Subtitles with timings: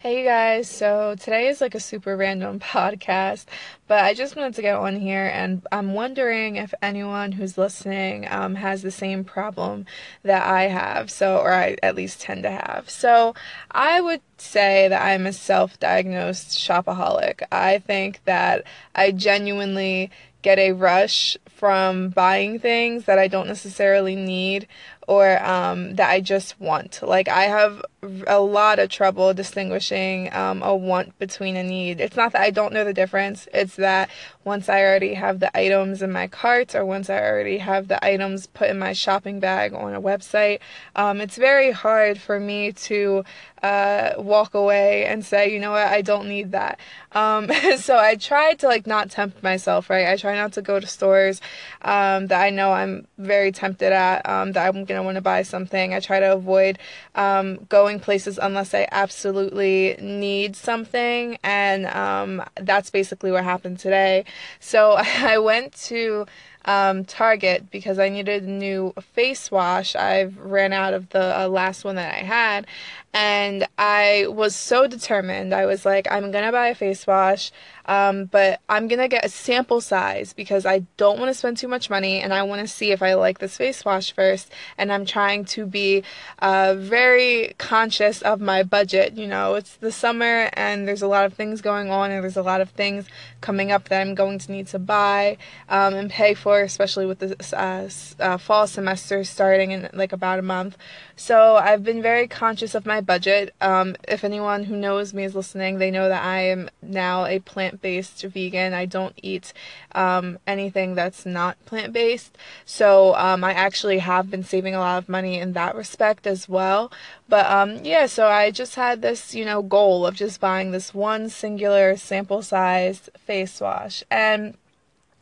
[0.00, 3.46] Hey you guys, so today is like a super random podcast,
[3.88, 8.24] but I just wanted to get on here and I'm wondering if anyone who's listening
[8.30, 9.86] um, has the same problem
[10.22, 12.88] that I have, so, or I at least tend to have.
[12.88, 13.34] So,
[13.72, 17.42] I would say that I'm a self diagnosed shopaholic.
[17.50, 18.62] I think that
[18.94, 20.12] I genuinely
[20.42, 24.68] get a rush from buying things that I don't necessarily need
[25.08, 27.00] or um, that I just want.
[27.02, 27.82] Like, I have
[28.26, 31.98] a lot of trouble distinguishing um, a want between a need.
[31.98, 34.10] It's not that I don't know the difference, it's that
[34.44, 38.02] once I already have the items in my cart or once I already have the
[38.04, 40.60] items put in my shopping bag on a website,
[40.94, 43.24] um, it's very hard for me to
[43.62, 46.78] uh, walk away and say, you know what, I don't need that.
[47.12, 50.06] Um, so I try to like not tempt myself, right?
[50.06, 51.40] I try not to go to stores
[51.82, 55.42] um, that I know I'm very tempted at, um, that I'm gonna want to buy
[55.42, 55.94] something.
[55.94, 56.78] I try to avoid
[57.14, 64.24] um, going places unless I absolutely need something, and um, that's basically what happened today.
[64.60, 66.26] So I went to
[66.68, 69.96] um, Target because I needed a new face wash.
[69.96, 72.66] I've ran out of the uh, last one that I had,
[73.14, 75.54] and I was so determined.
[75.54, 77.52] I was like, I'm gonna buy a face wash,
[77.86, 81.68] um, but I'm gonna get a sample size because I don't want to spend too
[81.68, 84.52] much money and I want to see if I like this face wash first.
[84.76, 86.02] And I'm trying to be
[86.40, 89.14] uh, very conscious of my budget.
[89.14, 92.36] You know, it's the summer and there's a lot of things going on, and there's
[92.36, 93.06] a lot of things
[93.40, 97.18] coming up that I'm going to need to buy um, and pay for, especially with
[97.18, 97.88] the uh,
[98.22, 100.76] uh, fall semester starting in like about a month.
[101.16, 103.54] So I've been very conscious of my budget.
[103.60, 107.40] Um, if anyone who knows me is listening, they know that I am now a
[107.40, 108.72] plant based vegan.
[108.72, 109.52] I don't eat
[109.92, 112.38] um, anything that's not plant based.
[112.64, 116.48] So um, I actually have been saving a lot of money in that respect as
[116.48, 116.92] well.
[117.28, 120.94] But um, yeah, so I just had this, you know, goal of just buying this
[120.94, 124.02] one singular sample sized face wash.
[124.10, 124.56] And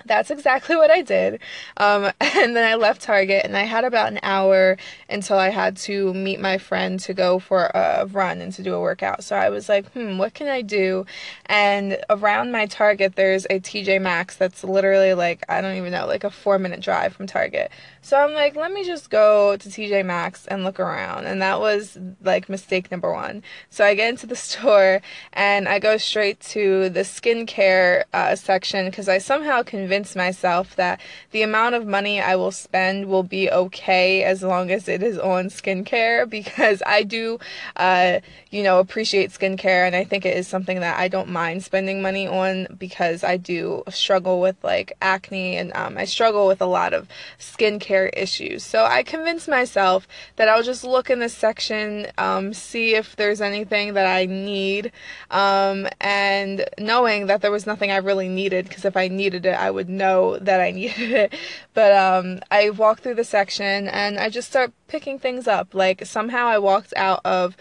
[0.07, 1.41] that's exactly what I did.
[1.77, 4.77] Um, and then I left Target and I had about an hour
[5.09, 8.75] until I had to meet my friend to go for a run and to do
[8.75, 9.25] a workout.
[9.25, 11.06] So I was like, hmm, what can I do?
[11.47, 16.06] And around my Target, there's a TJ Maxx that's literally like, I don't even know,
[16.06, 17.71] like a four minute drive from Target.
[18.06, 21.27] So I'm like, let me just go to TJ Maxx and look around.
[21.27, 23.43] And that was like mistake number one.
[23.69, 25.03] So I get into the store
[25.33, 31.01] and I go straight to the skincare uh, section because I somehow convinced myself that
[31.31, 35.19] the amount of money I will spend will be okay as long as it is
[35.19, 37.39] on skincare because I do,
[37.77, 38.21] uh,
[38.51, 42.03] you know, appreciate skincare and I think it is something that I don't mind spending
[42.03, 46.67] money on because I do struggle with like acne and um, I struggle with a
[46.67, 47.09] lot of
[47.39, 48.62] skincare issues.
[48.62, 53.41] So I convinced myself that I'll just look in this section, um, see if there's
[53.41, 54.93] anything that I need,
[55.31, 59.55] um, and knowing that there was nothing I really needed, because if I needed it,
[59.55, 61.34] I would know that I needed it.
[61.75, 65.75] But um, I walked through the section and I just start picking things up.
[65.75, 67.56] Like somehow I walked out of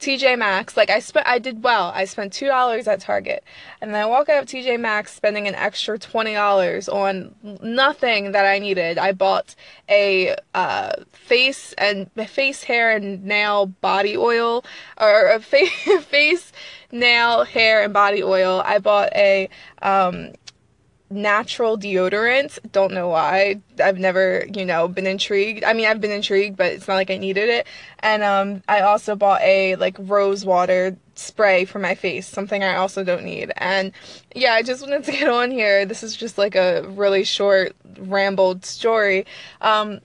[0.00, 0.76] TJ Maxx.
[0.76, 1.92] Like I spent, I did well.
[1.94, 3.44] I spent two dollars at Target,
[3.80, 8.32] and then I walk out of TJ Maxx spending an extra twenty dollars on nothing
[8.32, 8.98] that I needed.
[8.98, 9.54] I bought
[9.88, 14.64] a uh, face and face, hair, and nail body oil,
[15.00, 15.70] or a face,
[16.04, 16.52] face,
[16.92, 18.62] nail, hair, and body oil.
[18.64, 19.48] I bought a
[19.80, 20.32] um,
[21.10, 22.58] natural deodorant.
[22.72, 23.60] Don't know why.
[23.82, 25.64] I've never, you know, been intrigued.
[25.64, 27.66] I mean, I've been intrigued, but it's not like I needed it.
[28.00, 32.76] And um, I also bought a like rose water spray for my face, something I
[32.76, 33.52] also don't need.
[33.56, 33.92] And
[34.34, 35.86] yeah, I just wanted to get on here.
[35.86, 39.26] This is just like a really short, rambled story.
[39.60, 40.00] Um,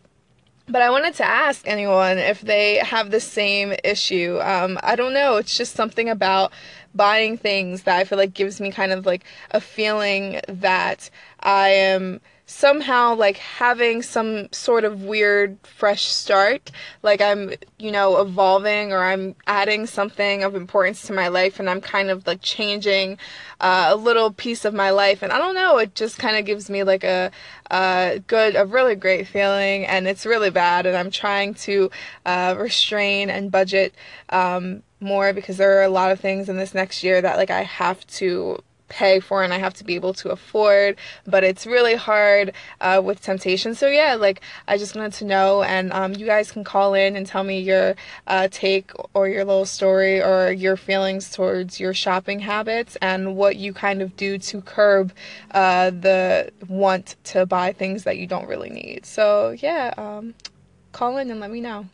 [0.69, 4.39] but I wanted to ask anyone if they have the same issue.
[4.41, 5.37] Um, I don't know.
[5.37, 6.51] It's just something about
[6.93, 11.09] buying things that I feel like gives me kind of like a feeling that
[11.41, 16.71] I am somehow like having some sort of weird fresh start.
[17.03, 21.69] Like i'm you know evolving or i'm adding something of importance to my life and
[21.69, 23.19] i'm kind of like changing
[23.61, 25.21] uh, a little piece of my life.
[25.21, 27.31] And i don't know it just kind of gives me like a,
[27.69, 31.91] a good a really great feeling and it's really bad and i'm trying to
[32.25, 33.93] uh, restrain and budget
[34.29, 37.51] um, more because there are a lot of things in this next year that like
[37.51, 38.57] i have to
[38.89, 43.01] pay for and I have to be able to afford, but it's really hard uh,
[43.03, 43.75] with temptation.
[43.75, 47.15] So, yeah, like I just wanted to know, and um, you guys can call in
[47.15, 47.95] and tell me your
[48.27, 53.55] uh, take or your little story or your feelings towards your shopping habits and what
[53.55, 55.13] you kind of do to curb
[55.51, 59.05] uh, the want to buy things that you don't really need.
[59.05, 60.33] So, yeah, um,
[60.91, 61.85] call in and let me know.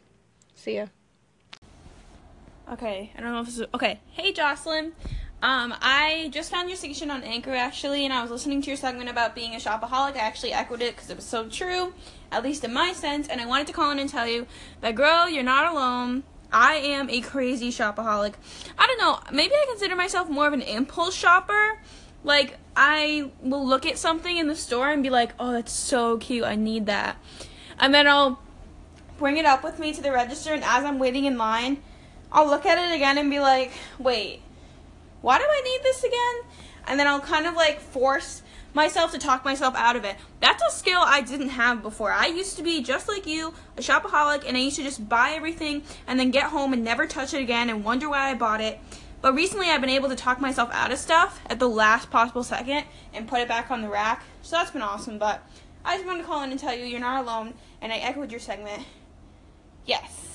[0.56, 0.88] See ya.
[2.72, 4.00] Okay, I don't know if this is okay.
[4.12, 4.94] Hey, Jocelyn.
[5.42, 8.78] Um, I just found your station on Anchor actually, and I was listening to your
[8.78, 10.16] segment about being a shopaholic.
[10.16, 11.94] I actually echoed it because it was so true,
[12.32, 13.28] at least in my sense.
[13.28, 14.48] And I wanted to call in and tell you
[14.82, 16.24] that, girl, you're not alone.
[16.52, 18.34] I am a crazy shopaholic.
[18.78, 19.20] I don't know.
[19.32, 21.80] Maybe I consider myself more of an impulse shopper.
[22.24, 26.18] Like I will look at something in the store and be like, "Oh, that's so
[26.18, 26.44] cute.
[26.44, 27.18] I need that,"
[27.78, 28.40] and then I'll
[29.18, 31.82] bring it up with me to the register, and as I'm waiting in line,
[32.32, 34.42] I'll look at it again and be like, wait,
[35.26, 36.36] why do I need this again?
[36.86, 38.44] And then I'll kind of like force
[38.76, 40.18] myself to talk myself out of it.
[40.40, 42.12] That's a skill I didn't have before.
[42.12, 45.32] I used to be just like you, a shopaholic, and I used to just buy
[45.32, 48.62] everything and then get home and never touch it again and wonder why I bought
[48.62, 48.80] it.
[49.22, 52.44] But recently I've been able to talk myself out of stuff at the last possible
[52.44, 54.24] second and put it back on the rack.
[54.44, 55.18] So that's been awesome.
[55.18, 55.42] But
[55.84, 58.30] I just wanted to call in and tell you you're not alone, and I echoed
[58.30, 58.84] your segment.
[59.88, 60.35] Yes.